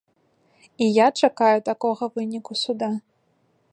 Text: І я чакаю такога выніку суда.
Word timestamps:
І 0.85 0.87
я 0.87 1.07
чакаю 1.27 1.59
такога 1.69 2.03
выніку 2.17 2.61
суда. 2.63 2.89